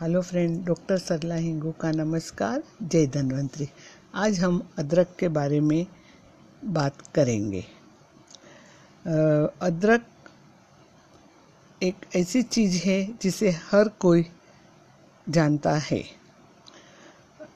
[0.00, 3.68] Hello friend, doctor Sarla Hingu का नमस्कार। जय धन्वंतरी।
[4.14, 5.86] आज हम अदरक के बारे में
[6.64, 7.60] बात करेंगे।
[9.62, 10.04] अदरक
[11.82, 14.26] एक ऐसी चीज़ है जिसे हर कोई
[15.28, 16.02] जानता है।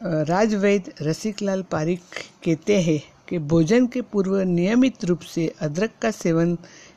[0.03, 2.01] राजवैद रसिकलाल पारिक
[2.45, 6.57] कहते हैं कि भोजन के पूर्व नियमित रूप से अदरक का सेवन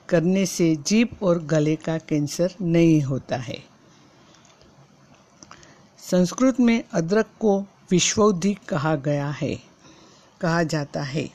[0.09, 3.72] करने से जीभ और गले का कैंसर नहीं होता है।
[6.13, 9.59] संस्कृत में अदरक को विश्वौधि कहा गया है,
[10.41, 11.29] कहा जाता है।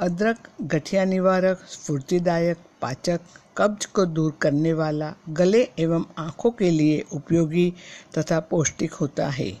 [0.00, 3.20] अदरक गठिया निवारक, स्फूर्तिदायक, पाचक,
[3.56, 7.74] कब्ज को दूर करने वाला, गले एवं आँखों के लिए उपयोगी
[8.18, 9.60] तथा पौष्टिक होता है।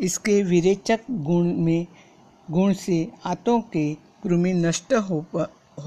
[0.00, 1.86] इसके विरेचक गुण में,
[2.50, 5.26] गुण से आंतों के कृमि नष्ट हो,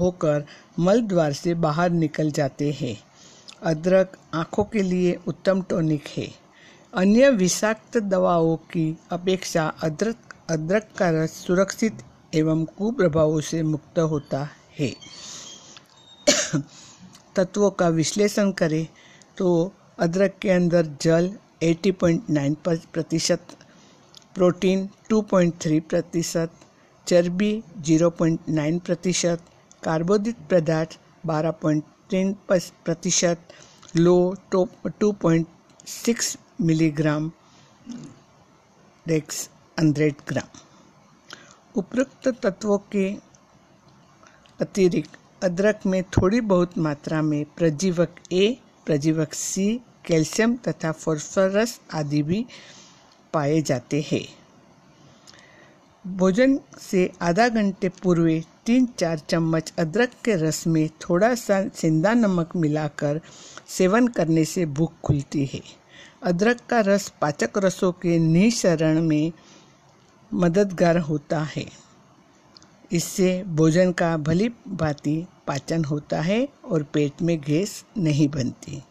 [0.00, 0.46] होकर
[0.78, 3.00] मल द्वार से बाहर निकल जाते हैं।
[3.62, 6.41] अदरक आँखों के लिए उत्तम टॉनिक है।
[6.94, 10.16] अन्य विषाक्त दवाओं की अपेक्षा अदरक
[10.50, 12.02] अदरक का रस सुरक्षित
[12.34, 14.94] एवं कुप्रभावों से मुक्त होता है।
[17.36, 18.86] तत्वों का विश्लेषण करें
[19.38, 23.40] तो अदरक के अंदर जल 80.9 प्रतिशत,
[24.34, 26.50] प्रोटीन 2.3 प्रतिशत,
[27.06, 29.40] चर्बी 0.9 प्रतिशत,
[29.82, 33.38] कार्बोदित पदार्थ 12.3 प्रतिशत,
[33.96, 34.36] लो
[35.00, 35.46] टू पॉइंट
[35.86, 37.30] सिक्स मिलीग्राम
[39.06, 39.48] डेक्स
[39.80, 40.58] हंड्रेड ग्राम।
[41.74, 43.06] उपरोक्त तत्वों के
[44.60, 48.46] अतिरिक्त अदरक में थोड़ी बहुत मात्रा में प्रजीवक ए
[48.86, 49.66] प्रजीवक सी
[50.06, 52.44] कैल्शियम तथा फॉस्फोरस आदि भी
[53.32, 54.24] पाए जाते हैं।
[56.04, 58.30] भोजन से आधा घंटे पूर्व
[58.66, 63.20] तीन चार चम्मच अदरक के रस में थोड़ा सा सिंदा नमक मिलाकर
[63.68, 65.60] सेवन करने से भूख खुलती है।
[66.22, 69.32] अदरक का रस पाचक रसों के निःसरण में
[70.34, 71.66] मददगार होता है।
[72.92, 78.82] इससे भोजन का भली भांति पाचन होता है और पेट में गैस नहीं बनती।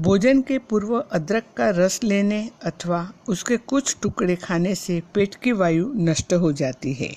[0.00, 5.52] भोजन के पूर्व अदरक का रस लेने अथवा उसके कुछ टुकड़े खाने से पेट की
[5.52, 7.16] वायु नष्ट हो जाती है।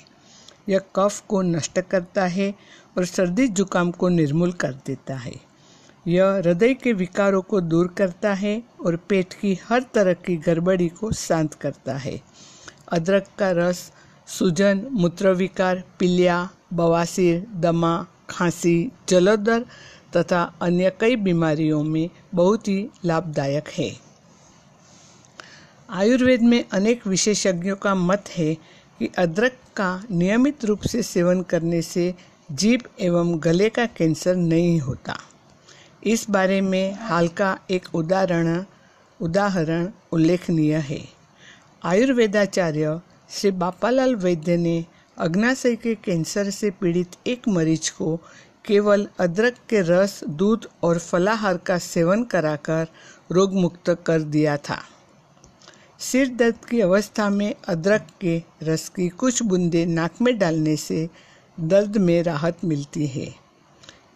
[0.70, 2.54] यह कफ को नष्ट करता है
[2.98, 5.49] और सर्दी जुकाम को निर्मूल कर देता है।
[6.10, 10.88] यह हृदय के विकारों को दूर करता है और पेट की हर तरह की गड़बड़ी
[10.90, 12.22] को शांत करता है।
[12.92, 13.92] अदरक का रस,
[14.28, 19.66] सूजन, मूत्रविकार पीलिया बवासीर, दमा, खांसी, जलोदर
[20.18, 23.92] तथा अन्य कई बीमारियों में बहुत ही लाभदायक है।
[25.90, 28.54] आयुर्वेद में अनेक विशेषज्ञों का मत है
[29.00, 32.14] कि अदरक का नियमित रूप से सेवन करने से
[32.52, 35.18] जीभ एवं गले का कैंसर नहीं होता।
[36.04, 38.64] इस बारे में हाल का एक उदाहरण
[39.22, 41.00] उदाहरण उल्लेखनीय है।
[41.84, 44.86] आयुर्वेदाचार्य श्री बापालाल वैद्य ने
[45.18, 48.16] अग्नाशय के कैंसर से पीड़ित एक मरीज़ को
[48.66, 52.88] केवल अदरक के रस, दूध और फलाहार का सेवन कराकर
[53.32, 54.82] रोग मुक्त कर दिया था।
[56.00, 61.10] सिर दर्द की अवस्था में अदरक के रस की कुछ बूंदें नाक में डालने से
[61.60, 63.49] दर्द में राहत मिलती है।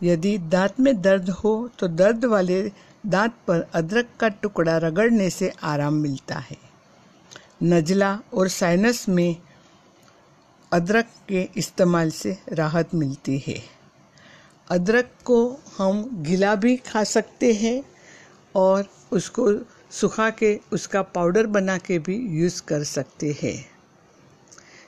[0.03, 2.61] यदि दांत में दर्द हो तो दर्द वाले
[3.05, 6.57] दांत पर अदरक का टुकड़ा रगड़ने से आराम मिलता है।
[7.63, 9.35] नजला और साइनस में
[10.71, 13.61] अदरक के इस्तेमाल से राहत मिलती है।
[14.67, 15.37] अदरक को
[15.77, 17.83] हम गीला भी खा सकते हैं
[18.55, 19.51] और उसको
[19.91, 23.57] सुखा के उसका पाउडर बना के भी यूज़ कर सकते हैं।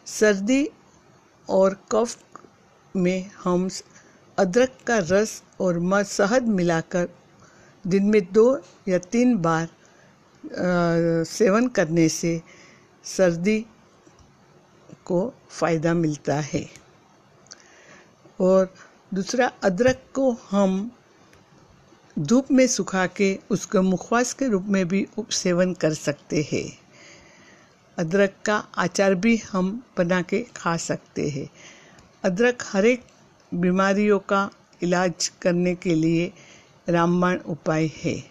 [0.06, 0.68] सर्दी
[1.50, 2.18] और कफ
[2.96, 3.68] में हम
[4.38, 7.10] अदरक का रस और शहद मिलाकर
[7.88, 12.42] दिन में दो या तीन बार आ, सेवन करने से
[13.04, 13.66] सर्दी
[15.06, 16.70] को फ़ायदा मिलता है।
[18.40, 18.74] और
[19.14, 20.92] दूसरा अदरक को हम
[22.20, 26.80] धूप में सुखा के उसको मुखवास के रूप में भी सेवन कर सकते हैं।
[27.98, 31.50] अदरक का अचार भी हम बना के खा सकते हैं।
[32.24, 33.04] अदरक हर एक
[33.56, 34.50] बीमारियों का
[34.84, 36.34] इलाज करने के लिए
[36.90, 38.24] रामबाण उपाय है।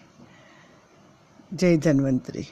[1.53, 2.47] जय धन्वंतरी।